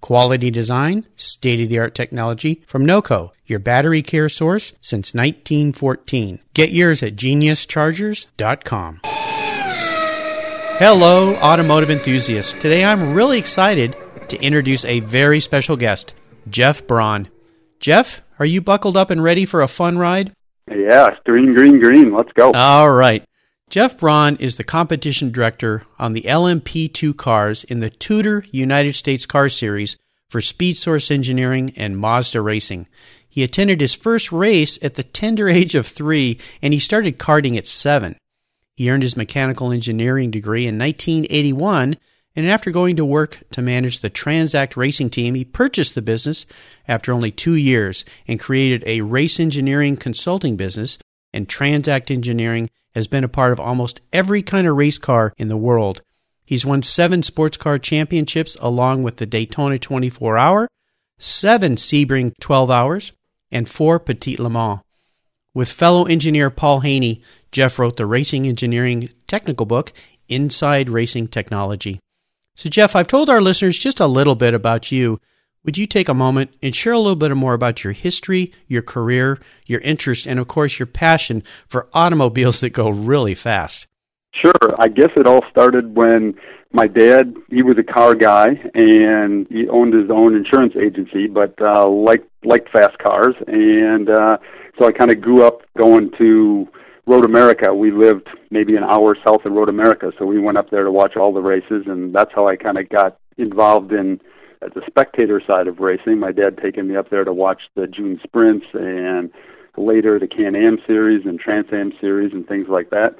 [0.00, 6.40] Quality design, state of the art technology from NOCO, your battery care source since 1914.
[6.54, 9.00] Get yours at geniuschargers.com.
[10.78, 12.52] Hello, automotive enthusiasts.
[12.52, 13.96] Today I'm really excited
[14.28, 16.14] to introduce a very special guest,
[16.48, 17.28] Jeff Braun.
[17.80, 20.32] Jeff, are you buckled up and ready for a fun ride?
[20.70, 22.14] Yeah, green, green, green.
[22.14, 22.52] Let's go.
[22.52, 23.24] All right.
[23.68, 29.26] Jeff Braun is the competition director on the LMP2 cars in the Tudor United States
[29.26, 29.96] Car Series
[30.30, 32.86] for Speed Source Engineering and Mazda Racing.
[33.28, 37.58] He attended his first race at the tender age of three, and he started karting
[37.58, 38.16] at seven.
[38.76, 41.96] He earned his mechanical engineering degree in 1981,
[42.36, 46.46] and after going to work to manage the Transact racing team, he purchased the business
[46.86, 50.98] after only two years and created a race engineering consulting business.
[51.36, 55.48] And Transact Engineering has been a part of almost every kind of race car in
[55.48, 56.00] the world.
[56.46, 60.66] He's won seven sports car championships along with the Daytona 24 Hour,
[61.18, 63.12] seven Sebring 12 Hours,
[63.52, 64.80] and four Petit Le Mans.
[65.52, 67.22] With fellow engineer Paul Haney,
[67.52, 69.92] Jeff wrote the racing engineering technical book,
[70.30, 72.00] Inside Racing Technology.
[72.54, 75.20] So, Jeff, I've told our listeners just a little bit about you.
[75.66, 78.82] Would you take a moment and share a little bit more about your history, your
[78.82, 83.88] career, your interest, and of course your passion for automobiles that go really fast?
[84.32, 84.74] Sure.
[84.78, 86.34] I guess it all started when
[86.72, 91.54] my dad, he was a car guy and he owned his own insurance agency, but
[91.60, 94.36] uh liked liked fast cars and uh
[94.78, 96.68] so I kind of grew up going to
[97.08, 97.74] Road America.
[97.74, 100.92] We lived maybe an hour south of Road America, so we went up there to
[100.92, 104.20] watch all the races and that's how I kind of got involved in
[104.60, 106.18] the spectator side of racing.
[106.18, 109.30] My dad taking me up there to watch the June sprints and
[109.76, 113.16] later the Can-Am series and Trans Am series and things like that.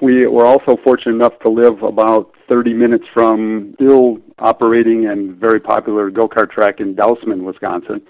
[0.00, 5.60] We were also fortunate enough to live about 30 minutes from still operating and very
[5.60, 8.00] popular go-kart track in Dousman, Wisconsin.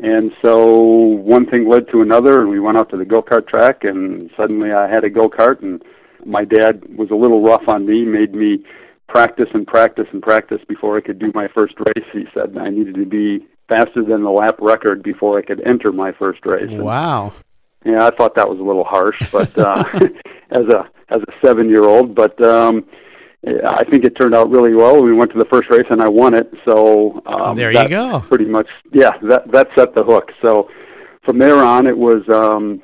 [0.00, 3.84] And so one thing led to another, and we went out to the go-kart track,
[3.84, 5.82] and suddenly I had a go-kart, and
[6.24, 8.64] my dad was a little rough on me, made me
[9.08, 12.06] practice and practice and practice before I could do my first race.
[12.12, 15.92] He said I needed to be faster than the lap record before I could enter
[15.92, 16.70] my first race.
[16.70, 17.32] Wow.
[17.84, 19.84] Yeah, I thought that was a little harsh, but uh,
[20.50, 22.84] as a as a seven year old, but um,
[23.46, 25.02] I think it turned out really well.
[25.02, 26.50] We went to the first race and I won it.
[26.66, 28.20] So um, there you go.
[28.20, 29.12] Pretty much, yeah.
[29.22, 30.30] That that set the hook.
[30.42, 30.68] So
[31.24, 32.82] from there on, it was um,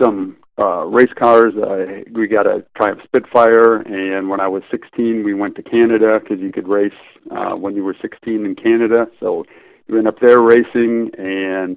[0.00, 1.54] some uh, race cars.
[1.56, 6.18] Uh, we got a Triumph Spitfire, and when I was 16, we went to Canada
[6.20, 6.92] because you could race
[7.30, 9.06] uh, when you were 16 in Canada.
[9.20, 9.44] So
[9.88, 11.76] we went up there racing and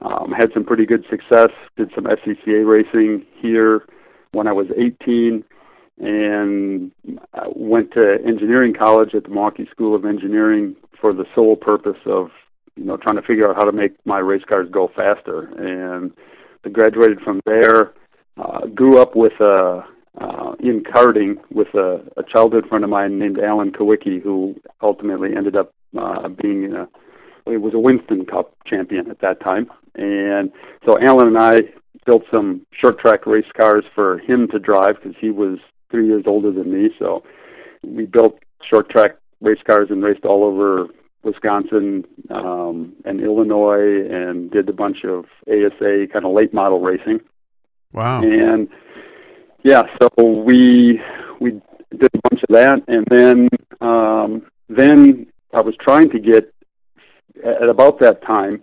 [0.00, 1.50] um, had some pretty good success.
[1.76, 3.84] Did some SCCA racing here
[4.32, 5.44] when I was 18,
[5.98, 6.90] and
[7.34, 11.98] I went to engineering college at the Milwaukee School of Engineering for the sole purpose
[12.06, 12.30] of
[12.76, 15.50] you know trying to figure out how to make my race cars go faster.
[15.58, 16.12] And
[16.64, 17.92] I graduated from there
[18.36, 19.84] uh, grew up with a
[20.20, 25.30] uh, in karting with a, a childhood friend of mine named Alan Kulwicki, who ultimately
[25.34, 26.88] ended up uh, being a
[27.46, 29.68] it was a Winston Cup champion at that time.
[29.96, 30.52] And
[30.86, 31.60] so Alan and I
[32.06, 35.58] built some short track race cars for him to drive because he was
[35.90, 36.90] three years older than me.
[36.98, 37.24] So
[37.82, 38.38] we built
[38.68, 40.86] short track race cars and raced all over
[41.24, 47.20] Wisconsin um, and Illinois and did a bunch of ASA kind of late model racing.
[47.92, 48.22] Wow.
[48.22, 48.68] And
[49.62, 51.00] yeah, so we
[51.40, 51.50] we
[51.90, 53.48] did a bunch of that, and then
[53.80, 56.52] um, then I was trying to get
[57.44, 58.62] at about that time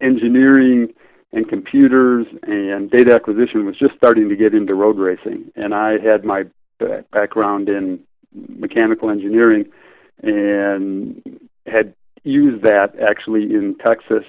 [0.00, 0.88] engineering
[1.32, 5.98] and computers and data acquisition was just starting to get into road racing, and I
[5.98, 6.44] had my
[7.12, 8.00] background in
[8.32, 9.64] mechanical engineering
[10.22, 11.22] and
[11.66, 14.24] had used that actually in Texas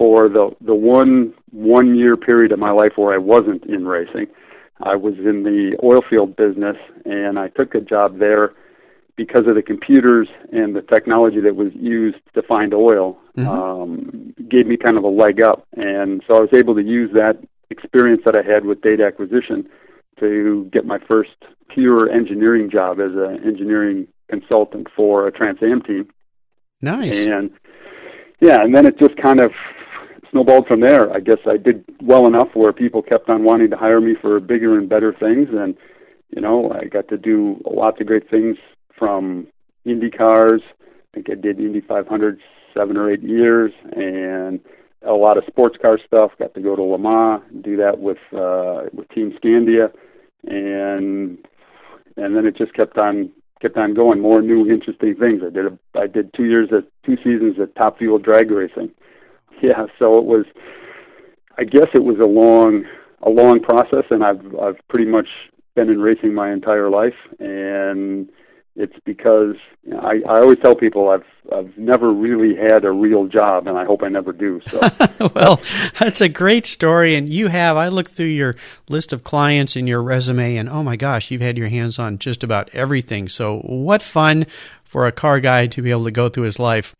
[0.00, 4.28] for the the one one year period of my life where I wasn't in racing.
[4.82, 8.54] I was in the oil field business and I took a job there
[9.14, 13.46] because of the computers and the technology that was used to find oil mm-hmm.
[13.46, 17.10] um, gave me kind of a leg up and so I was able to use
[17.12, 17.36] that
[17.68, 19.68] experience that I had with data acquisition
[20.18, 21.36] to get my first
[21.68, 26.08] pure engineering job as an engineering consultant for a Trans Am team.
[26.80, 27.26] Nice.
[27.26, 27.50] And
[28.40, 29.52] yeah, and then it just kind of
[30.30, 31.12] snowballed from there.
[31.12, 34.38] I guess I did well enough where people kept on wanting to hire me for
[34.40, 35.76] bigger and better things, and
[36.30, 38.56] you know I got to do lots of great things
[38.98, 39.46] from
[39.84, 40.62] Indy cars.
[40.80, 42.40] I think I did Indy 500
[42.74, 44.60] seven or eight years, and
[45.06, 46.32] a lot of sports car stuff.
[46.38, 49.92] Got to go to Le Mans, do that with uh, with Team Scandia,
[50.46, 51.38] and
[52.16, 53.30] and then it just kept on
[53.60, 54.20] kept on going.
[54.20, 55.42] More new interesting things.
[55.44, 58.90] I did a, I did two years at two seasons at Top Fuel drag racing,
[59.62, 60.46] yeah, so it was.
[61.58, 62.84] I guess it was a long,
[63.22, 65.28] a long process, and I've I've pretty much
[65.74, 68.28] been in racing my entire life, and
[68.76, 72.90] it's because you know, I I always tell people I've I've never really had a
[72.90, 74.60] real job, and I hope I never do.
[74.68, 74.80] So,
[75.34, 75.60] well,
[75.98, 77.76] that's a great story, and you have.
[77.76, 78.56] I looked through your
[78.88, 82.18] list of clients and your resume, and oh my gosh, you've had your hands on
[82.18, 83.28] just about everything.
[83.28, 84.46] So, what fun
[84.84, 86.94] for a car guy to be able to go through his life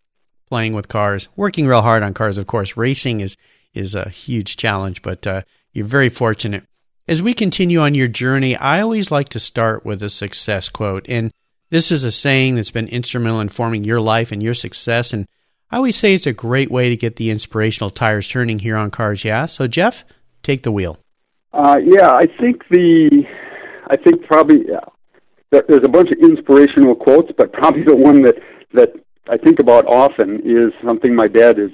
[0.51, 2.37] playing with cars, working real hard on cars.
[2.37, 3.37] Of course, racing is
[3.73, 5.43] is a huge challenge, but uh,
[5.73, 6.65] you're very fortunate.
[7.07, 11.07] As we continue on your journey, I always like to start with a success quote,
[11.09, 11.33] and
[11.71, 15.13] this is a saying that's been instrumental in forming your life and your success.
[15.13, 15.27] And
[15.71, 18.91] I always say it's a great way to get the inspirational tires turning here on
[18.91, 19.47] Cars Yeah.
[19.47, 20.05] So, Jeff,
[20.43, 20.99] take the wheel.
[21.53, 23.25] Uh, yeah, I think the,
[23.89, 24.81] I think probably yeah,
[25.51, 28.37] there's a bunch of inspirational quotes, but probably the one that
[28.73, 28.93] that
[29.31, 31.71] I think about often is something my dad has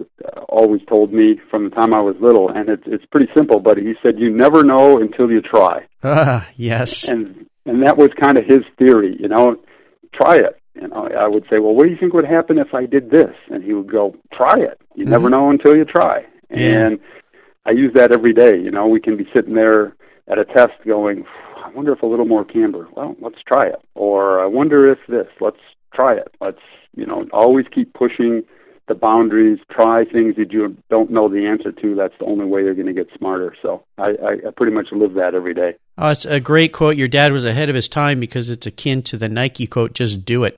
[0.51, 3.61] always told me from the time I was little, and it's it's pretty simple.
[3.61, 7.09] But he said, "You never know until you try." Ah, yes.
[7.09, 9.17] And and that was kind of his theory.
[9.19, 9.57] You know,
[10.13, 10.61] try it.
[10.75, 13.11] You know, I would say, "Well, what do you think would happen if I did
[13.11, 14.79] this?" And he would go, "Try it.
[14.95, 15.13] You mm-hmm.
[15.13, 16.87] never know until you try." Yeah.
[16.87, 17.01] And
[17.65, 18.59] I use that every day.
[18.59, 19.97] You know, we can be sitting there
[20.29, 21.25] at a test going,
[21.65, 23.81] "I wonder if a little more camber." Well, let's try it.
[23.95, 25.29] Or I wonder if this.
[25.41, 25.57] Let's
[25.97, 26.29] try it.
[26.41, 26.61] Let's
[26.95, 28.43] you know always keep pushing
[28.89, 29.59] the boundaries.
[29.71, 31.95] Try things that you don't know the answer to.
[31.95, 33.55] That's the only way you're going to get smarter.
[33.63, 35.75] So I, I, I pretty much live that every day.
[35.99, 36.97] Oh, it's a great quote.
[36.97, 40.25] Your dad was ahead of his time because it's akin to the Nike quote, "Just
[40.25, 40.57] do it."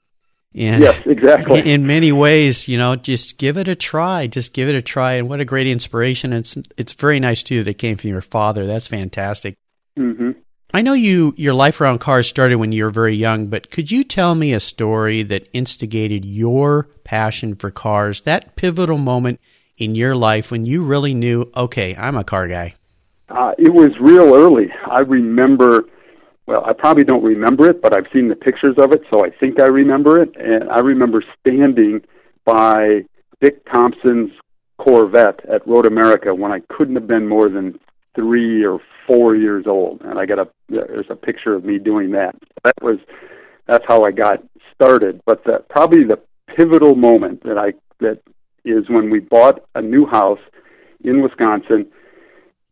[0.55, 1.61] And yes, exactly.
[1.73, 4.27] In many ways, you know, just give it a try.
[4.27, 5.15] Just give it a try.
[5.15, 6.33] And what a great inspiration!
[6.33, 8.67] It's it's very nice too that it came from your father.
[8.67, 9.55] That's fantastic.
[9.99, 10.33] Mm-hmm.
[10.75, 13.91] I know you your life around cars started when you were very young, but could
[13.91, 18.21] you tell me a story that instigated your passion for cars?
[18.23, 19.41] That pivotal moment
[19.79, 22.75] in your life when you really knew, okay, I'm a car guy.
[23.31, 24.71] Uh, it was real early.
[24.91, 25.85] I remember.
[26.47, 29.31] Well, I probably don't remember it, but I've seen the pictures of it, so I
[29.31, 30.35] think I remember it.
[30.37, 32.03] And I remember standing
[32.45, 33.05] by
[33.41, 34.33] Dick Thompson's
[34.79, 37.79] Corvette at Road America when I couldn't have been more than
[38.15, 42.13] three or four years old, and I got a there's a picture of me doing
[42.13, 42.37] that.
[42.65, 42.99] That was
[43.67, 45.21] that's how I got started.
[45.27, 46.21] But the, probably the
[46.57, 48.21] pivotal moment that I that
[48.65, 50.41] is when we bought a new house
[51.03, 51.87] in Wisconsin.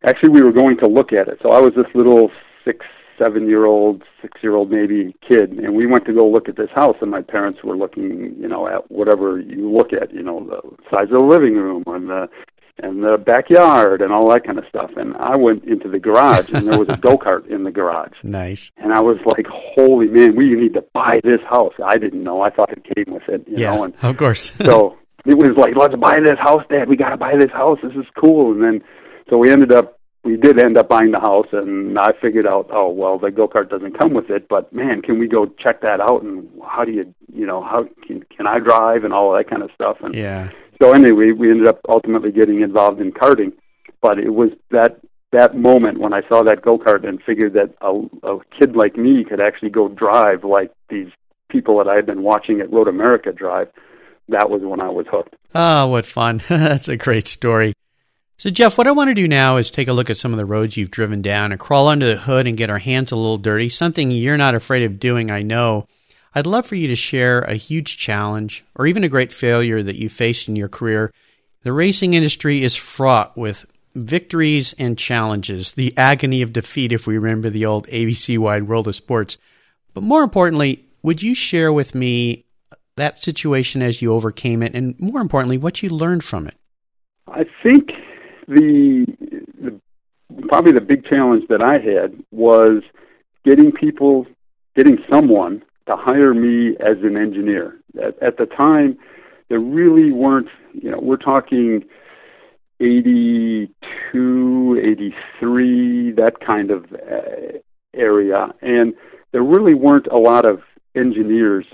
[0.05, 1.39] Actually, we were going to look at it.
[1.43, 2.31] So I was this little
[2.65, 2.85] six,
[3.19, 6.57] seven year old, six year old maybe kid, and we went to go look at
[6.57, 6.97] this house.
[7.01, 10.61] And my parents were looking, you know, at whatever you look at, you know, the
[10.91, 12.29] size of the living room and the
[12.79, 14.91] and the backyard and all that kind of stuff.
[14.97, 18.13] And I went into the garage and there was a go kart in the garage.
[18.23, 18.71] Nice.
[18.77, 22.43] And I was like, "Holy man, we need to buy this house." I didn't know.
[22.43, 23.47] I thought it came with it.
[23.49, 23.85] You yeah, know?
[23.85, 24.53] And of course.
[24.65, 26.89] so it was like, "Let's buy this house, Dad.
[26.89, 27.79] We got to buy this house.
[27.83, 28.85] This is cool." And then
[29.31, 29.95] so we ended up.
[30.25, 33.47] We did end up buying the house, and I figured out, oh well, the go
[33.47, 36.25] kart doesn't come with it, but man, can we go check that out?
[36.25, 39.63] And how do you, you know, how can can I drive and all that kind
[39.63, 39.99] of stuff?
[40.01, 43.53] And yeah so anyway, we ended up ultimately getting involved in karting,
[44.01, 45.01] but it was that
[45.33, 48.97] that moment when I saw that go kart and figured that a, a kid like
[48.97, 51.09] me could actually go drive like these
[51.49, 53.69] people that I had been watching at Road America drive.
[54.29, 55.37] That was when I was hooked.
[55.55, 56.43] Ah, oh, what fun!
[56.49, 57.75] That's a great story.
[58.39, 60.39] So, Jeff, what I want to do now is take a look at some of
[60.39, 63.17] the roads you've driven down and crawl under the hood and get our hands a
[63.17, 65.87] little dirty, something you're not afraid of doing, I know.
[66.37, 69.97] I'd love for you to share a huge challenge or even a great failure that
[69.97, 71.11] you faced in your career.
[71.63, 73.65] The racing industry is fraught with
[73.95, 78.87] victories and challenges, the agony of defeat, if we remember the old ABC wide world
[78.87, 79.39] of sports.
[79.95, 82.45] But more importantly, would you share with me
[82.97, 86.55] that situation as you overcame it, and more importantly, what you learned from it?
[87.29, 87.89] I think
[88.47, 89.07] the,
[89.59, 89.81] the
[90.49, 92.83] probably the big challenge that I had was
[93.47, 94.27] getting people,
[94.77, 97.81] getting someone to hire me as an engineer.
[98.03, 98.99] At, at the time,
[99.49, 100.49] there really weren't.
[100.73, 101.85] You know, we're talking
[102.81, 107.59] 82, 83, that kind of uh,
[107.95, 108.95] area, and
[109.33, 110.61] there really weren't a lot of
[110.95, 111.65] engineers,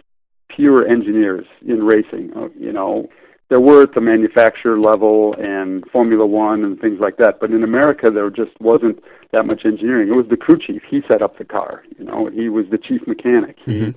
[0.48, 2.32] pure engineers in racing.
[2.36, 3.08] Uh, you know,
[3.48, 7.40] there were at the manufacturer level and Formula One and things like that.
[7.40, 9.02] But in America, there just wasn't
[9.32, 10.08] that much engineering.
[10.08, 10.82] It was the crew chief.
[10.88, 11.82] He set up the car.
[11.98, 13.58] You know, he was the chief mechanic.
[13.66, 13.86] Mm-hmm.
[13.86, 13.94] He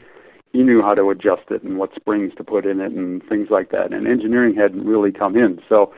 [0.56, 3.50] he knew how to adjust it and what springs to put in it and things
[3.50, 3.92] like that.
[3.92, 5.60] And engineering hadn't really come in.
[5.68, 5.94] So,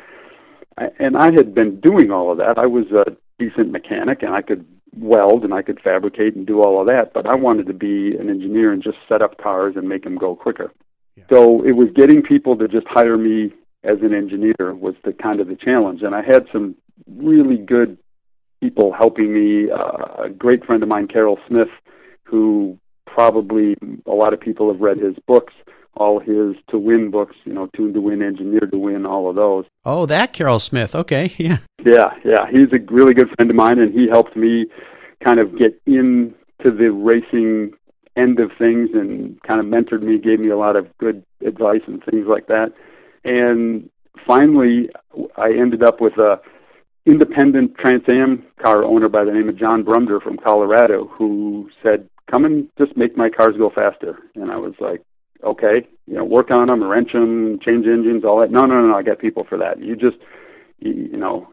[1.00, 2.58] and I had been doing all of that.
[2.58, 4.66] I was a decent mechanic and I could
[4.96, 7.14] weld and I could fabricate and do all of that.
[7.14, 10.18] But I wanted to be an engineer and just set up cars and make them
[10.18, 10.74] go quicker.
[11.32, 13.52] So it was getting people to just hire me
[13.84, 16.76] as an engineer was the kind of the challenge, and I had some
[17.08, 17.98] really good
[18.62, 19.72] people helping me.
[19.72, 21.70] Uh, a great friend of mine, Carroll Smith,
[22.24, 25.54] who probably a lot of people have read his books,
[25.96, 29.36] all his to win books, you know, Tune to Win, Engineer to Win, all of
[29.36, 29.66] those.
[29.86, 30.96] Oh, that Carroll Smith.
[30.96, 31.58] Okay, yeah.
[31.84, 32.46] Yeah, yeah.
[32.52, 34.66] He's a really good friend of mine, and he helped me
[35.24, 36.34] kind of get into
[36.64, 37.72] the racing
[38.16, 41.82] end of things and kind of mentored me, gave me a lot of good advice
[41.88, 42.74] and things like that.
[43.24, 43.90] And
[44.26, 44.90] finally,
[45.38, 46.40] I ended up with a
[47.08, 52.08] independent Trans Am car owner by the name of John Brumder from Colorado, who said,
[52.30, 55.02] "Come and just make my cars go faster." And I was like,
[55.44, 58.88] "Okay, you know, work on them, wrench them, change engines, all that." No, no, no,
[58.90, 59.80] no I got people for that.
[59.80, 60.18] You just,
[60.80, 61.48] you, know,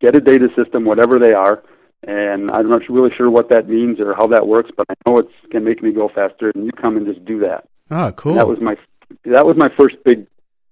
[0.00, 1.62] get a data system, whatever they are
[2.04, 5.18] and I'm not really sure what that means or how that works, but I know
[5.18, 6.50] it can make me go faster.
[6.54, 7.68] And you come and just do that.
[7.90, 8.32] Oh, cool.
[8.32, 8.76] And that was my
[9.24, 10.26] that was my first big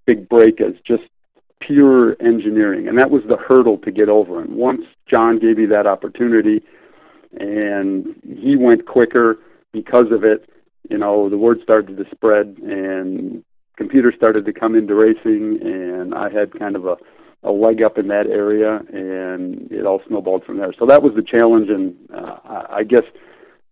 [0.06, 1.04] big break as just
[1.60, 4.40] pure engineering, and that was the hurdle to get over.
[4.40, 6.62] And once John gave me that opportunity,
[7.38, 9.38] and he went quicker
[9.72, 10.48] because of it,
[10.88, 13.44] you know, the word started to spread, and
[13.76, 16.96] computers started to come into racing, and I had kind of a
[17.42, 20.74] a leg up in that area, and it all snowballed from there.
[20.78, 23.04] So that was the challenge, and uh, I guess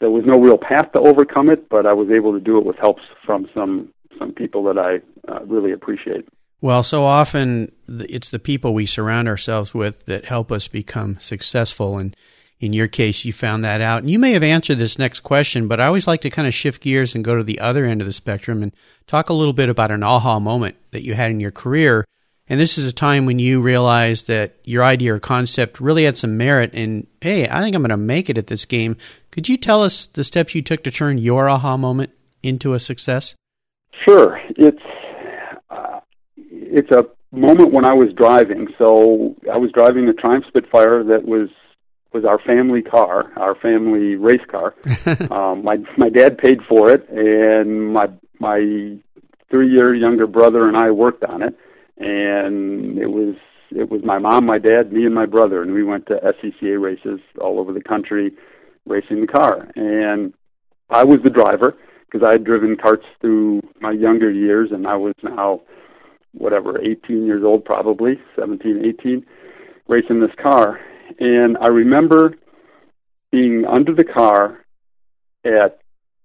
[0.01, 2.65] there was no real path to overcome it, but I was able to do it
[2.65, 6.27] with helps from some some people that I uh, really appreciate.
[6.61, 11.99] Well, so often it's the people we surround ourselves with that help us become successful.
[11.99, 12.17] And
[12.59, 14.03] in your case, you found that out.
[14.03, 16.55] And you may have answered this next question, but I always like to kind of
[16.55, 18.73] shift gears and go to the other end of the spectrum and
[19.07, 22.05] talk a little bit about an aha moment that you had in your career
[22.49, 26.17] and this is a time when you realized that your idea or concept really had
[26.17, 28.97] some merit and, hey, I think I'm going to make it at this game.
[29.31, 32.11] Could you tell us the steps you took to turn your aha moment
[32.43, 33.35] into a success?
[34.07, 34.41] Sure.
[34.57, 34.83] It's,
[36.79, 37.07] it's a
[37.37, 38.69] moment when I was driving.
[38.79, 41.49] So I was driving a Triumph Spitfire that was
[42.13, 44.75] was our family car, our family race car.
[45.31, 48.07] um, my my dad paid for it, and my
[48.41, 48.97] my
[49.51, 51.57] three year younger brother and I worked on it
[51.99, 53.35] and it was
[53.71, 56.81] it was my mom, my dad, me, and my brother, and we went to SCCA
[56.81, 58.33] races all over the country,
[58.87, 59.69] racing the car.
[59.77, 60.33] And
[60.89, 64.97] I was the driver because I had driven carts through my younger years, and I
[64.97, 65.61] was now
[66.39, 69.27] whatever 18 years old, probably 17, 18,
[69.89, 70.81] racing this car.
[71.19, 72.35] And I remember
[73.31, 74.65] being under the car
[75.45, 75.79] at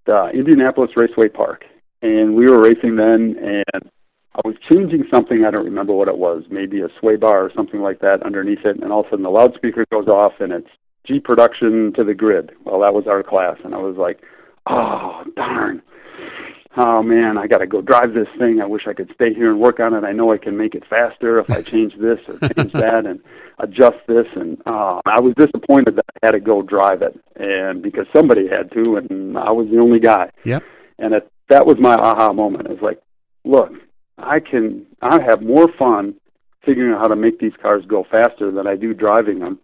[0.08, 1.66] uh, Indianapolis Raceway Park,
[2.02, 3.92] and we were racing then, and
[4.36, 7.52] I was changing something, I don't remember what it was, maybe a sway bar or
[7.56, 10.52] something like that underneath it, and all of a sudden the loudspeaker goes off and
[10.52, 10.70] it's
[11.06, 12.52] G production to the grid.
[12.66, 14.22] Well, that was our class, and I was like,
[14.68, 15.82] oh, darn.
[16.76, 18.60] Oh man, I got to go drive this thing.
[18.60, 20.04] I wish I could stay here and work on it.
[20.04, 23.20] I know I can make it faster if I change this or change that and
[23.60, 24.26] adjust this.
[24.36, 28.48] And uh, I was disappointed that I had to go drive it, and because somebody
[28.48, 30.32] had to, and I was the only guy.
[30.46, 30.64] Yep.
[30.98, 32.68] And it, that was my aha moment.
[32.70, 33.02] It's like,
[33.46, 33.72] look,
[34.18, 36.16] I can I have more fun
[36.66, 39.60] figuring out how to make these cars go faster than I do driving them.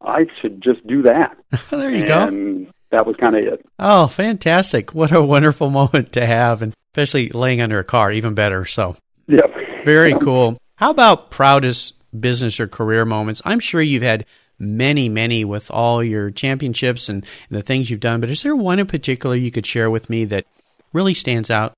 [0.00, 1.36] I should just do that.
[1.70, 2.72] there you and go.
[2.92, 3.66] That was kind of it.
[3.78, 4.94] Oh, fantastic.
[4.94, 8.64] What a wonderful moment to have and especially laying under a car, even better.
[8.64, 8.94] So
[9.26, 9.54] Yep.
[9.84, 10.58] Very cool.
[10.76, 13.42] How about proudest business or career moments.
[13.44, 14.26] I'm sure you've had
[14.58, 18.54] many, many with all your championships and, and the things you've done, but is there
[18.54, 20.46] one in particular you could share with me that
[20.92, 21.72] really stands out?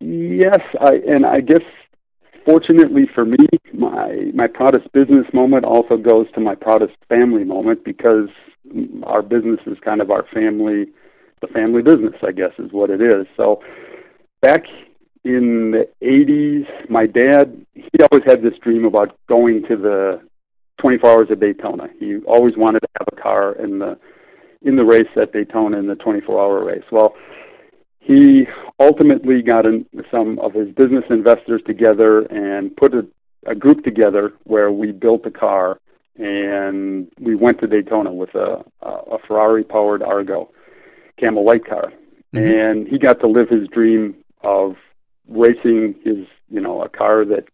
[0.00, 1.62] Yes, I, and I guess
[2.44, 3.36] fortunately for me,
[3.72, 8.28] my my proudest business moment also goes to my proudest family moment because
[9.04, 10.86] our business is kind of our family,
[11.40, 13.26] the family business, I guess, is what it is.
[13.36, 13.62] So
[14.42, 14.62] back
[15.24, 20.20] in the 80s, my dad, he always had this dream about going to the
[20.80, 21.88] 24 Hours of Daytona.
[21.98, 23.98] He always wanted to have a car in the
[24.62, 26.82] in the race at Daytona in the 24 hour race.
[26.90, 27.14] Well,
[28.00, 28.46] he
[28.80, 29.64] ultimately got
[30.10, 33.06] some of his business investors together and put a,
[33.46, 35.78] a group together where we built a car
[36.18, 40.50] and we went to Daytona with a, a Ferrari powered Argo
[41.18, 41.92] Camel Lights car.
[42.34, 42.58] Mm-hmm.
[42.58, 44.76] And he got to live his dream of
[45.28, 47.44] racing his, you know, a car that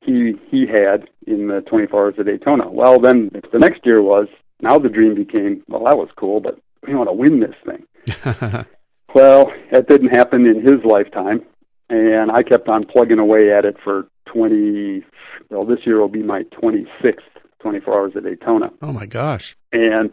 [0.00, 2.70] he he had in the 24 hours of Daytona.
[2.70, 4.28] Well, then the next year was
[4.60, 8.64] now the dream became, well, that was cool, but we want to win this thing.
[9.16, 11.40] Well, that didn't happen in his lifetime,
[11.88, 15.02] and I kept on plugging away at it for 20.
[15.48, 17.20] Well, this year will be my 26th
[17.66, 18.70] 24 hours at Daytona.
[18.80, 19.56] Oh my gosh!
[19.72, 20.12] And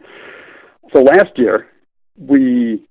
[0.92, 1.68] so last year,
[2.18, 2.84] we,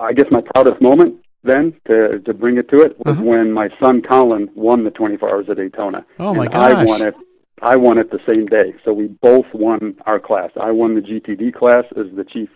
[0.00, 3.22] I guess my proudest moment then to to bring it to it was uh-huh.
[3.22, 6.06] when my son Colin won the 24 hours at Daytona.
[6.18, 6.74] Oh my gosh!
[6.74, 7.14] I won it.
[7.60, 8.74] I won it the same day.
[8.82, 10.50] So we both won our class.
[10.58, 12.48] I won the GTD class as the chief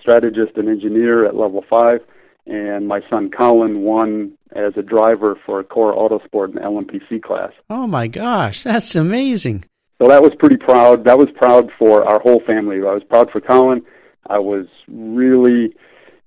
[0.00, 2.00] strategist and engineer at level five
[2.46, 7.52] and my son Colin won as a driver for a Core Autosport in LMPC class.
[7.70, 9.64] Oh my gosh, that's amazing!
[10.00, 11.04] So that was pretty proud.
[11.04, 12.78] That was proud for our whole family.
[12.78, 13.82] I was proud for Colin.
[14.28, 15.74] I was really,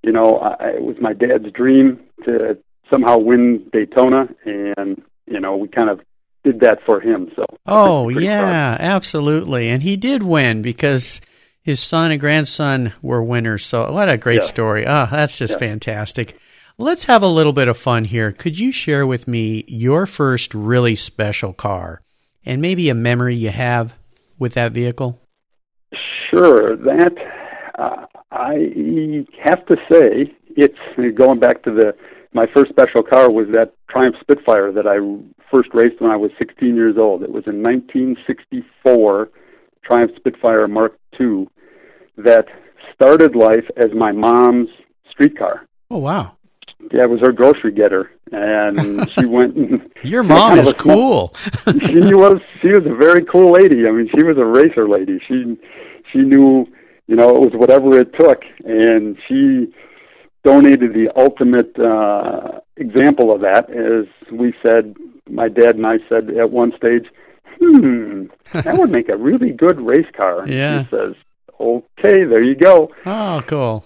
[0.03, 2.58] you know, I, it was my dad's dream to
[2.92, 6.01] somehow win Daytona, and you know, we kind of
[6.44, 7.32] did that for him.
[7.36, 8.88] So oh yeah, proud.
[8.88, 11.20] absolutely, and he did win because
[11.63, 13.65] his son and grandson were winners.
[13.65, 14.48] So what a great yeah.
[14.48, 14.86] story.
[14.86, 15.60] Ah, oh, that's just yeah.
[15.60, 16.38] fantastic.
[16.77, 18.32] Let's have a little bit of fun here.
[18.32, 22.03] Could you share with me your first really special car
[22.46, 23.96] and maybe a memory you have
[24.38, 25.20] with that vehicle?
[26.29, 26.75] Sure.
[26.75, 27.14] That
[27.77, 31.94] uh, I have to say it's going back to the
[32.34, 34.98] my first special car was that Triumph Spitfire that I
[35.51, 37.22] first raced when I was 16 years old.
[37.22, 39.29] It was in 1964
[39.84, 41.48] Triumph Spitfire Mark II
[42.18, 42.46] that
[42.94, 44.70] started life as my mom's
[45.12, 45.68] streetcar.
[45.92, 46.38] Oh wow!
[46.91, 49.55] Yeah, it was her grocery getter, and she went.
[50.03, 51.33] Your mom is cool.
[51.65, 53.87] she was she was a very cool lady.
[53.87, 55.19] I mean, she was a racer lady.
[55.27, 55.57] She
[56.11, 56.67] she knew
[57.07, 59.74] you know it was whatever it took, and she
[60.43, 63.69] donated the ultimate uh, example of that.
[63.69, 64.96] As we said,
[65.29, 67.05] my dad and I said at one stage,
[67.59, 70.83] "Hmm, that would make a really good race car." Yeah.
[70.83, 71.15] He says,
[71.59, 72.91] okay, there you go.
[73.05, 73.85] Oh, cool.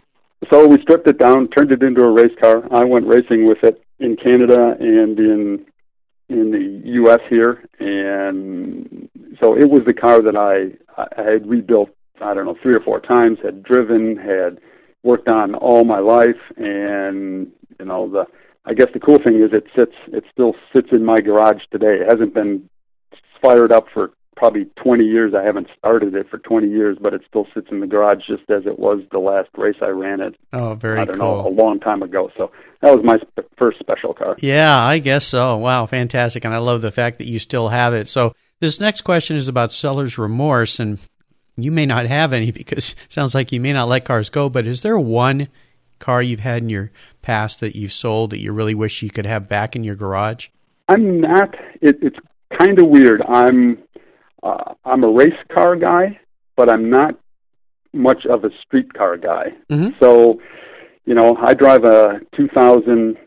[0.51, 2.63] So we stripped it down, turned it into a race car.
[2.71, 5.65] I went racing with it in Canada and in
[6.29, 7.19] in the U.S.
[7.29, 9.09] here, and
[9.41, 11.89] so it was the car that I I had rebuilt.
[12.21, 14.59] I don't know three or four times, had driven, had
[15.03, 18.25] worked on all my life, and you know the.
[18.65, 19.95] I guess the cool thing is it sits.
[20.07, 21.99] It still sits in my garage today.
[22.01, 22.69] It hasn't been
[23.41, 25.33] fired up for probably 20 years.
[25.33, 28.49] I haven't started it for 20 years, but it still sits in the garage just
[28.49, 30.35] as it was the last race I ran it.
[30.53, 31.43] Oh, very I don't cool.
[31.43, 32.29] know, a long time ago.
[32.37, 34.35] So that was my sp- first special car.
[34.39, 35.57] Yeah, I guess so.
[35.57, 36.45] Wow, fantastic.
[36.45, 38.07] And I love the fact that you still have it.
[38.07, 41.03] So this next question is about seller's remorse and
[41.57, 44.49] you may not have any because it sounds like you may not let cars go,
[44.49, 45.49] but is there one
[45.99, 46.91] car you've had in your
[47.23, 50.49] past that you've sold that you really wish you could have back in your garage?
[50.87, 51.55] I'm not.
[51.81, 52.17] It, it's
[52.57, 53.21] kind of weird.
[53.23, 53.77] I'm
[54.43, 56.19] uh, I'm a race car guy,
[56.55, 57.15] but I'm not
[57.93, 59.53] much of a street car guy.
[59.69, 59.97] Mm-hmm.
[59.99, 60.39] So,
[61.05, 63.17] you know, I drive a 2000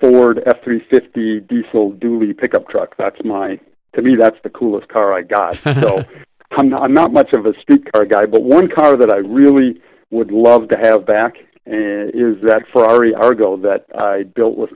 [0.00, 2.96] Ford F350 diesel dually pickup truck.
[2.96, 3.60] That's my
[3.94, 5.58] to me that's the coolest car I got.
[5.80, 6.04] So,
[6.52, 9.18] I'm not, I'm not much of a street car guy, but one car that I
[9.18, 11.34] really would love to have back
[11.66, 14.70] uh, is that Ferrari Argo that I built with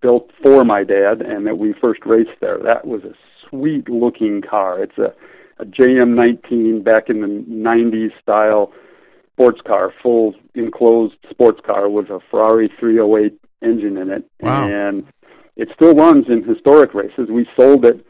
[0.00, 2.58] built for my dad and that we first raced there.
[2.58, 3.14] That was a
[3.48, 4.82] sweet looking car.
[4.82, 5.14] It's a,
[5.58, 8.72] a JM19 back in the 90s style
[9.32, 14.28] sports car, full enclosed sports car with a Ferrari 308 engine in it.
[14.40, 14.68] Wow.
[14.68, 15.04] And
[15.56, 17.28] it still runs in historic races.
[17.30, 18.04] We sold it.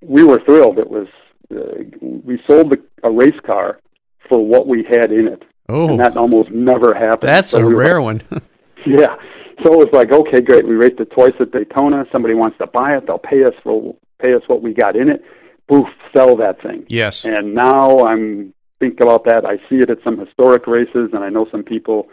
[0.00, 0.78] We were thrilled.
[0.78, 1.08] It was
[1.52, 3.80] uh, we sold the, a race car
[4.28, 5.42] for what we had in it.
[5.68, 7.30] Oh, and that almost never happens.
[7.30, 8.22] That's so a we rare one.
[8.86, 9.16] yeah.
[9.64, 10.66] So it was like, okay, great.
[10.66, 12.04] We raced it twice at Daytona.
[12.10, 13.06] Somebody wants to buy it.
[13.06, 15.22] They'll pay us for pay us what we got in it.
[15.70, 16.84] boof, sell that thing.
[16.88, 17.24] Yes.
[17.24, 19.44] And now I'm think about that.
[19.44, 22.08] I see it at some historic races, and I know some people,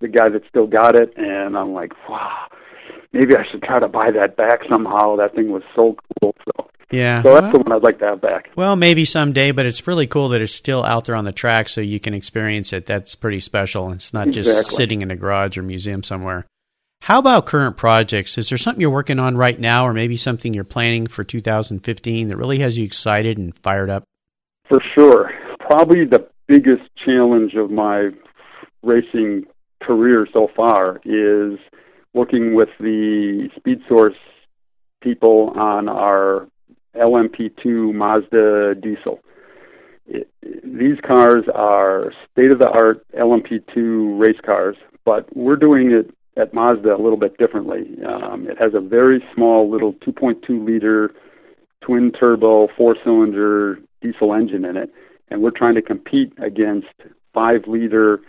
[0.00, 2.46] the guy that still got it, and I'm like, wow,
[3.12, 5.16] maybe I should try to buy that back somehow.
[5.16, 6.34] That thing was so cool.
[6.44, 7.22] So yeah.
[7.22, 8.50] So that's well, the one I'd like to have back.
[8.56, 11.68] Well, maybe someday, but it's really cool that it's still out there on the track
[11.68, 12.86] so you can experience it.
[12.86, 13.90] That's pretty special.
[13.92, 16.46] It's not just sitting in a garage or museum somewhere.
[17.02, 18.36] How about current projects?
[18.38, 22.28] Is there something you're working on right now, or maybe something you're planning for 2015
[22.28, 24.04] that really has you excited and fired up?
[24.68, 25.30] For sure.
[25.58, 28.10] Probably the biggest challenge of my
[28.82, 29.44] racing
[29.82, 31.58] career so far is
[32.12, 34.14] working with the Speed Source
[35.02, 36.48] people on our
[36.94, 39.20] LMP2 Mazda diesel.
[40.06, 46.14] It, these cars are state of the art LMP2 race cars, but we're doing it
[46.36, 47.98] at Mazda a little bit differently.
[48.06, 51.12] Um, it has a very small little 2.2 liter
[51.82, 54.92] twin turbo four cylinder diesel engine in it,
[55.30, 56.88] and we're trying to compete against
[57.32, 58.20] five liter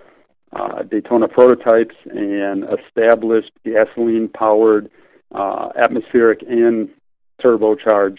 [0.54, 4.90] uh, Daytona prototypes and established gasoline powered
[5.34, 6.90] uh, atmospheric and
[7.42, 8.18] turbocharged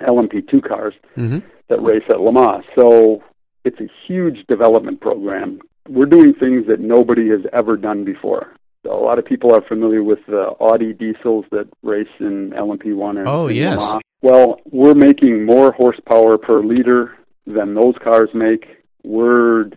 [0.00, 1.38] LMP2 cars mm-hmm.
[1.68, 2.64] that race at Le Mans.
[2.78, 3.22] So
[3.64, 5.60] it's a huge development program.
[5.88, 8.52] We're doing things that nobody has ever done before.
[8.84, 13.28] A lot of people are familiar with the Audi diesels that race in LMP1 and
[13.28, 13.96] oh yes.
[14.22, 17.16] Well, we're making more horsepower per liter
[17.46, 18.66] than those cars make.
[19.04, 19.70] We're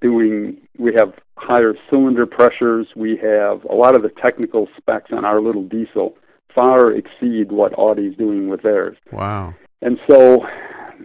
[0.00, 2.86] doing we have higher cylinder pressures.
[2.96, 6.16] We have a lot of the technical specs on our little diesel
[6.56, 8.96] far exceed what Audi's doing with theirs.
[9.12, 9.54] Wow.
[9.82, 10.44] And so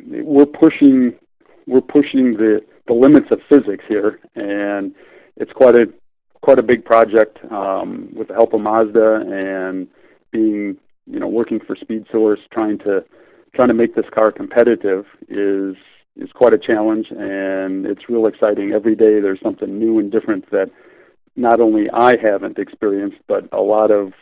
[0.09, 1.13] we're pushing
[1.67, 4.95] we're pushing the the limits of physics here and
[5.37, 5.85] it's quite a
[6.41, 9.87] quite a big project um, with the help of Mazda and
[10.31, 13.03] being you know working for Speed Source trying to
[13.55, 15.75] trying to make this car competitive is
[16.17, 18.71] is quite a challenge and it's real exciting.
[18.73, 20.69] Every day there's something new and different that
[21.35, 24.13] not only I haven't experienced but a lot of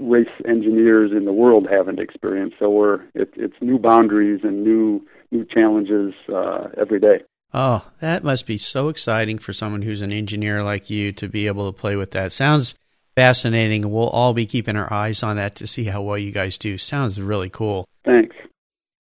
[0.00, 2.56] race engineers in the world haven't experienced.
[2.58, 7.20] So we're it, it's new boundaries and new new challenges uh, every day
[7.58, 11.46] Oh, that must be so exciting for someone who's an engineer like you to be
[11.46, 12.32] able to play with that.
[12.32, 12.74] Sounds
[13.14, 13.90] fascinating.
[13.90, 16.76] We'll all be keeping our eyes on that to see how well you guys do.
[16.76, 17.88] Sounds really cool.
[18.04, 18.36] Thanks.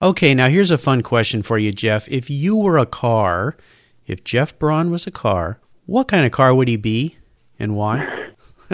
[0.02, 2.10] Okay, now here's a fun question for you, Jeff.
[2.10, 3.56] If you were a car,
[4.06, 7.16] if Jeff Braun was a car, what kind of car would he be
[7.58, 8.06] and why?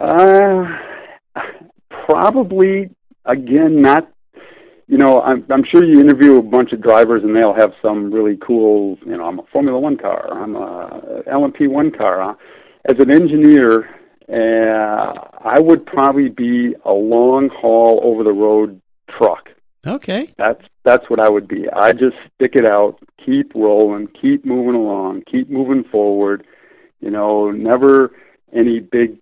[0.00, 0.64] uh,
[2.06, 2.88] probably,
[3.26, 4.10] again, not
[4.92, 8.12] you know, I'm, I'm sure you interview a bunch of drivers and they'll have some
[8.12, 12.36] really cool, you know, I'm a Formula One car, I'm a LMP1 car.
[12.84, 13.88] As an engineer,
[14.28, 19.48] uh, I would probably be a long haul over the road truck.
[19.86, 20.28] Okay.
[20.36, 21.70] That's that's what I would be.
[21.70, 26.46] I just stick it out, keep rolling, keep moving along, keep moving forward.
[27.00, 28.12] You know, never
[28.52, 29.16] any big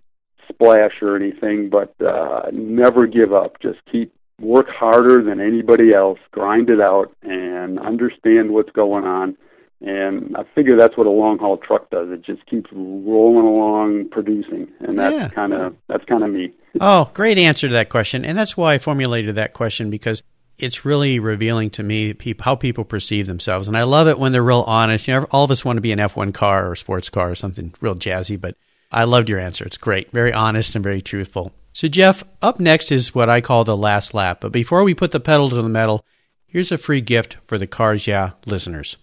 [0.48, 3.60] splash or anything, but uh, never give up.
[3.60, 9.36] Just keep work harder than anybody else, grind it out, and understand what's going on.
[9.82, 12.10] And I figure that's what a long haul truck does.
[12.10, 16.52] It just keeps rolling along, producing, and that's kind of that's kind of me.
[16.80, 18.24] Oh, great answer to that question.
[18.24, 20.22] And that's why I formulated that question because
[20.56, 23.66] it's really revealing to me how people perceive themselves.
[23.66, 25.08] And I love it when they're real honest.
[25.08, 27.28] You know, all of us want to be an F1 car or a sports car
[27.28, 28.56] or something real jazzy, but
[28.92, 29.64] I loved your answer.
[29.64, 30.12] It's great.
[30.12, 31.52] Very honest and very truthful.
[31.72, 34.38] So, Jeff, up next is what I call the last lap.
[34.40, 36.04] But before we put the pedal to the metal,
[36.46, 38.96] here's a free gift for the Cars Yeah listeners.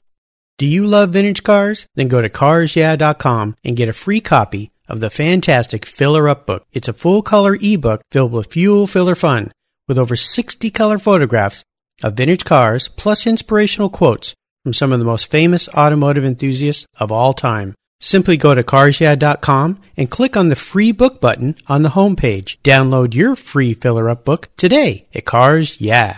[0.57, 1.85] Do you love vintage cars?
[1.95, 6.63] Then go to carsyeah.com and get a free copy of the fantastic Filler Up book.
[6.73, 9.51] It's a full color ebook filled with fuel filler fun
[9.87, 11.63] with over 60 color photographs
[12.03, 17.11] of vintage cars plus inspirational quotes from some of the most famous automotive enthusiasts of
[17.11, 17.75] all time.
[17.99, 22.57] Simply go to carsyeah.com and click on the free book button on the homepage.
[22.61, 26.17] Download your free Filler Up book today at Cars Yeah.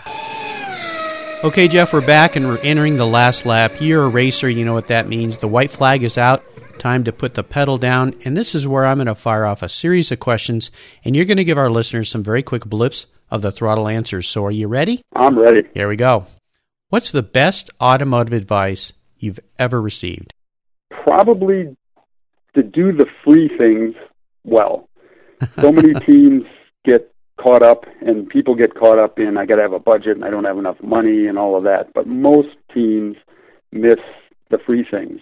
[1.41, 3.75] Okay, Jeff, we're back and we're entering the last lap.
[3.79, 5.37] You're a racer, you know what that means.
[5.37, 6.43] The white flag is out.
[6.79, 8.13] Time to put the pedal down.
[8.25, 10.71] And this is where I'm going to fire off a series of questions,
[11.05, 14.27] and you're going to give our listeners some very quick blips of the throttle answers.
[14.27, 15.01] So, are you ready?
[15.15, 15.67] I'm ready.
[15.73, 16.25] Here we go.
[16.89, 20.33] What's the best automotive advice you've ever received?
[21.09, 21.75] Probably
[22.55, 23.95] to do the free things
[24.43, 24.87] well.
[25.59, 26.43] So many teams
[26.85, 30.15] get caught up and people get caught up in I got to have a budget
[30.17, 31.93] and I don't have enough money and all of that.
[31.93, 33.15] But most teams
[33.71, 33.99] miss
[34.49, 35.19] the free things.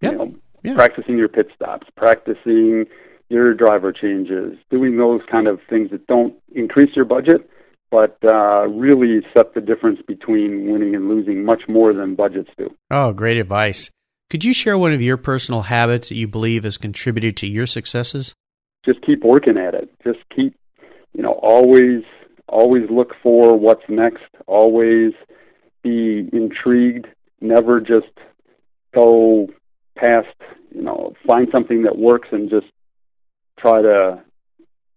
[0.00, 0.12] Yep.
[0.12, 0.74] You know, Yeah.
[0.74, 2.86] practicing your pit stops, practicing
[3.28, 7.48] your driver changes, doing those kind of things that don't increase your budget
[7.90, 12.72] but uh, really set the difference between winning and losing much more than budgets do.
[12.90, 13.90] Oh, great advice.
[14.30, 17.66] Could you share one of your personal habits that you believe has contributed to your
[17.66, 18.32] successes?
[18.86, 19.90] Just keep working at it.
[20.04, 20.56] Just keep,
[21.12, 22.04] you know, always,
[22.48, 24.22] always look for what's next.
[24.46, 25.12] Always
[25.82, 27.08] be intrigued.
[27.40, 28.12] Never just
[28.94, 29.48] go
[29.96, 30.28] past,
[30.72, 32.66] you know, find something that works and just
[33.58, 34.22] try to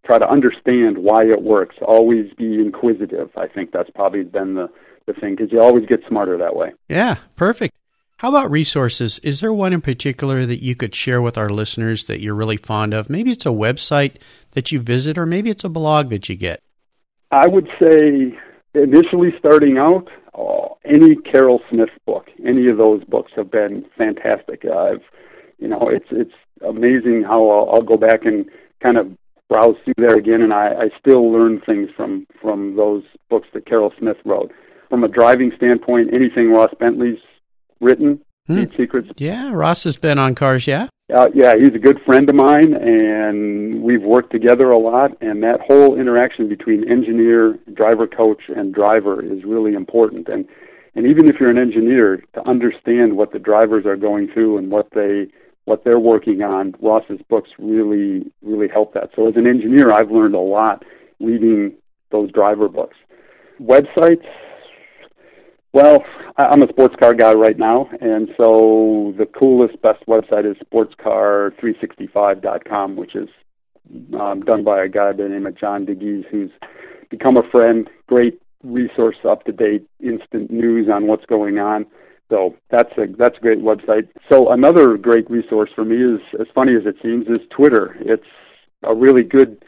[0.05, 1.75] try to understand why it works.
[1.81, 3.31] Always be inquisitive.
[3.35, 4.69] I think that's probably been the
[5.07, 6.73] the thing because you always get smarter that way.
[6.87, 7.73] Yeah, perfect.
[8.23, 9.19] How about resources?
[9.19, 12.55] Is there one in particular that you could share with our listeners that you're really
[12.55, 13.09] fond of?
[13.09, 14.15] Maybe it's a website
[14.51, 16.61] that you visit, or maybe it's a blog that you get.
[17.31, 18.33] I would say
[18.75, 24.63] initially starting out, uh, any Carroll Smith book, any of those books have been fantastic.
[24.63, 25.03] I've,
[25.59, 26.31] you know, it's it's
[26.65, 28.45] amazing how I'll, I'll go back and
[28.81, 29.07] kind of
[29.49, 33.65] browse through there again, and I, I still learn things from from those books that
[33.65, 34.53] Carroll Smith wrote.
[34.89, 37.19] From a driving standpoint, anything Ross Bentley's
[37.83, 38.53] written, hmm.
[38.53, 39.09] Speed Secrets.
[39.17, 40.65] Yeah, Ross has been on cars.
[40.67, 40.87] Yeah.
[41.13, 45.11] Uh, yeah, he's a good friend of mine, and we've worked together a lot.
[45.21, 50.27] And that whole interaction between engineer, driver, coach, and driver is really important.
[50.29, 50.47] And
[50.95, 54.71] and even if you're an engineer, to understand what the drivers are going through and
[54.71, 55.27] what they
[55.65, 59.09] what they're working on, Ross's books really really help that.
[59.15, 60.83] So as an engineer, I've learned a lot
[61.19, 61.73] reading
[62.11, 62.95] those driver books.
[63.61, 64.25] Websites,
[65.73, 66.01] well,
[66.37, 72.95] I'm a sports car guy right now, and so the coolest, best website is sportscar365.com,
[72.95, 73.27] which is
[74.19, 76.51] um, done by a guy by the name of John Dagys, who's
[77.09, 77.89] become a friend.
[78.07, 81.85] Great resource, up to date, instant news on what's going on.
[82.29, 84.07] So that's a that's a great website.
[84.31, 87.95] So another great resource for me is, as funny as it seems, is Twitter.
[87.99, 88.23] It's
[88.83, 89.63] a really good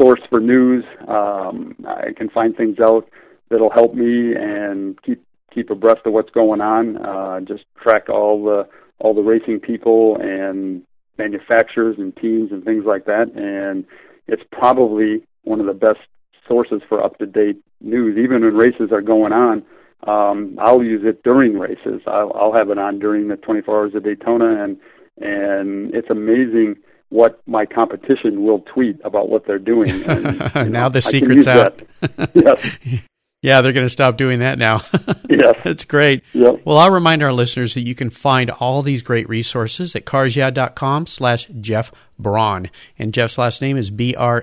[0.00, 0.84] source for news.
[1.06, 3.10] Um, I can find things out
[3.50, 6.96] that'll help me and keep keep abreast of what's going on.
[6.96, 8.68] Uh, just track all the
[9.00, 10.82] all the racing people and
[11.18, 13.32] manufacturers and teams and things like that.
[13.34, 13.84] And
[14.26, 16.00] it's probably one of the best
[16.46, 19.62] sources for up to date news, even when races are going on.
[20.06, 22.02] Um, I'll use it during races.
[22.06, 24.78] I'll, I'll have it on during the 24 hours of Daytona, and
[25.20, 26.76] and it's amazing
[27.08, 30.04] what my competition will tweet about what they're doing.
[30.04, 31.82] And, now know, the secret's out.
[32.34, 32.78] yes.
[33.40, 34.82] Yeah, they're going to stop doing that now.
[35.30, 35.60] yes.
[35.62, 36.24] That's great.
[36.32, 36.62] Yep.
[36.64, 41.06] Well, I'll remind our listeners that you can find all these great resources at carsyeah.com
[41.06, 42.68] slash Jeff Braun.
[42.98, 44.42] And Jeff's last name is B-R-A-U-N.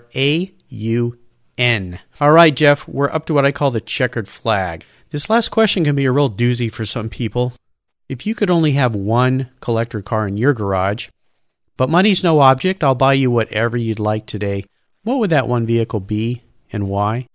[2.21, 4.85] All right, Jeff, we're up to what I call the checkered flag.
[5.09, 7.51] This last question can be a real doozy for some people.
[8.07, 11.09] If you could only have one collector car in your garage,
[11.75, 14.63] but money's no object, I'll buy you whatever you'd like today,
[15.03, 17.27] what would that one vehicle be and why?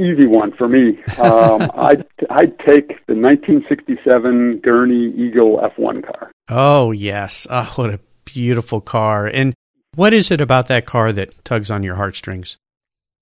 [0.00, 0.98] Easy one for me.
[1.18, 6.32] Um, I'd, I'd take the 1967 Gurney Eagle F1 car.
[6.48, 7.46] Oh, yes.
[7.50, 9.26] Oh, what a beautiful car.
[9.26, 9.54] And
[9.94, 12.56] what is it about that car that tugs on your heartstrings?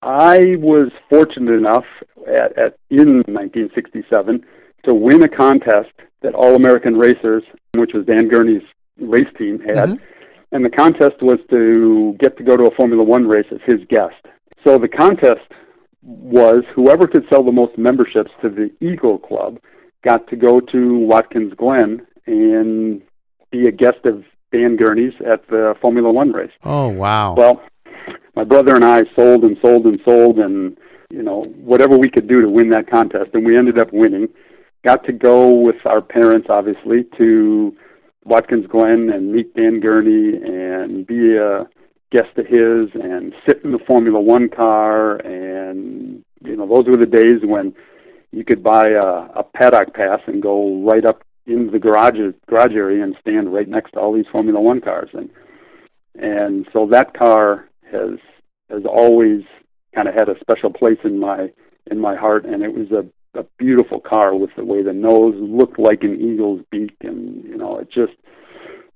[0.01, 1.85] I was fortunate enough
[2.27, 4.45] at, at in 1967
[4.87, 7.43] to win a contest that All American Racers,
[7.75, 8.63] which was Dan Gurney's
[8.97, 9.89] race team, had.
[9.89, 10.03] Mm-hmm.
[10.51, 13.79] And the contest was to get to go to a Formula One race as his
[13.89, 14.15] guest.
[14.65, 15.45] So the contest
[16.01, 19.59] was whoever could sell the most memberships to the Eagle Club
[20.03, 23.01] got to go to Watkins Glen and
[23.51, 26.51] be a guest of Dan Gurney's at the Formula One race.
[26.63, 27.35] Oh wow!
[27.35, 27.61] Well,
[28.35, 30.77] my brother and I sold and sold and sold and
[31.09, 34.27] you know whatever we could do to win that contest, and we ended up winning.
[34.85, 37.75] Got to go with our parents, obviously, to
[38.23, 41.67] Watkins Glen and meet Dan Gurney and be a
[42.11, 46.97] guest of his and sit in the Formula One car, and you know those were
[46.97, 47.73] the days when
[48.31, 52.17] you could buy a, a paddock pass and go right up into the garage
[52.47, 55.29] garage area and stand right next to all these Formula One cars, and
[56.15, 58.19] and so that car has
[58.69, 59.41] has always
[59.95, 61.51] kind of had a special place in my
[61.89, 63.05] in my heart, and it was a
[63.39, 67.57] a beautiful car with the way the nose looked like an eagle's beak, and you
[67.57, 68.13] know it just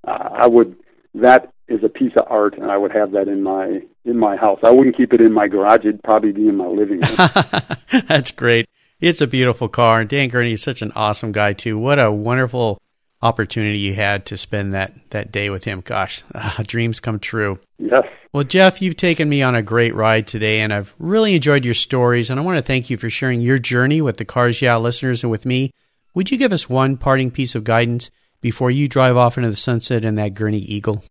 [0.08, 0.76] uh, I would
[1.15, 4.36] that is a piece of art, and I would have that in my in my
[4.36, 4.60] house.
[4.63, 8.04] I wouldn't keep it in my garage; it'd probably be in my living room.
[8.08, 8.67] That's great.
[8.99, 11.78] It's a beautiful car, and Dan Gurney is such an awesome guy too.
[11.78, 12.82] What a wonderful
[13.21, 15.82] opportunity you had to spend that that day with him.
[15.82, 17.60] Gosh, uh, dreams come true.
[17.80, 18.06] Yes.
[18.34, 21.76] Well, Jeff, you've taken me on a great ride today, and I've really enjoyed your
[21.76, 22.30] stories.
[22.30, 25.23] And I want to thank you for sharing your journey with the Cars Yeah listeners
[25.23, 25.71] and with me.
[26.15, 28.10] Would you give us one parting piece of guidance
[28.41, 31.04] before you drive off into the sunset in that Gurney Eagle?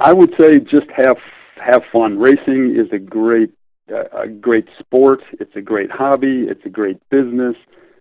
[0.00, 1.16] I would say just have
[1.56, 2.18] have fun.
[2.18, 3.50] Racing is a great
[3.88, 5.20] a, great sport.
[5.32, 6.46] It's a great hobby.
[6.48, 7.56] It's a great business.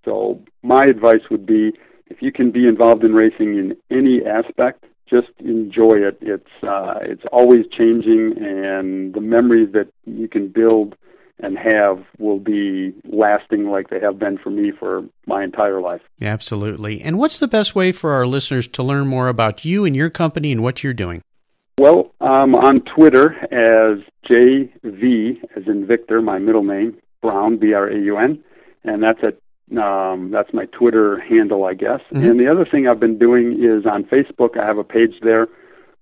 [0.06, 1.72] So my advice would be
[2.08, 6.18] if you can be involved in racing in any aspect, just enjoy it.
[6.22, 10.96] It's uh, it's always changing, and the memories that you can build
[11.42, 16.02] and have will be lasting like they have been for me for my entire life.
[16.22, 17.02] Absolutely.
[17.02, 20.10] And what's the best way for our listeners to learn more about you and your
[20.10, 21.22] company and what you're doing?
[21.80, 27.88] Well, I'm on Twitter as JV, as in Victor, my middle name, Braun, B R
[27.88, 28.44] A U N,
[28.84, 29.38] and that's at
[29.82, 32.02] um, that's my Twitter handle, I guess.
[32.12, 32.26] Mm-hmm.
[32.26, 34.60] And the other thing I've been doing is on Facebook.
[34.60, 35.48] I have a page there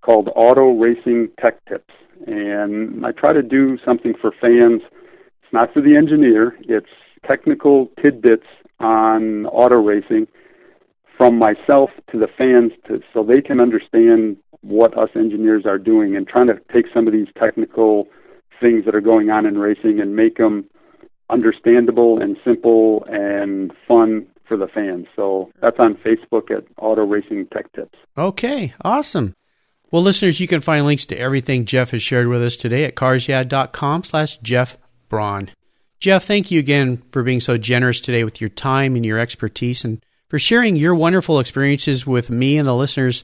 [0.02, 1.94] called Auto Racing Tech Tips,
[2.26, 4.82] and I try to do something for fans.
[5.44, 6.58] It's not for the engineer.
[6.62, 6.90] It's
[7.28, 8.48] technical tidbits
[8.80, 10.28] on auto racing
[11.18, 16.16] from myself to the fans, to, so they can understand what us engineers are doing,
[16.16, 18.08] and trying to take some of these technical
[18.60, 20.66] things that are going on in racing and make them
[21.30, 25.06] understandable and simple and fun for the fans.
[25.16, 27.98] So that's on Facebook at Auto Racing Tech Tips.
[28.18, 29.36] Okay, awesome.
[29.92, 32.96] Well, listeners, you can find links to everything Jeff has shared with us today at
[32.96, 34.78] carsyeah.com slash Jeff
[35.10, 35.50] Braun.
[36.00, 39.84] Jeff, thank you again for being so generous today with your time and your expertise
[39.84, 43.24] and for sharing your wonderful experiences with me and the listeners.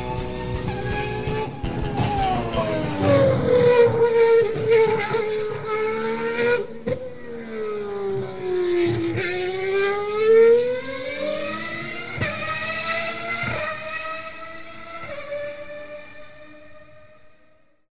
[4.01, 5.40] Thank you.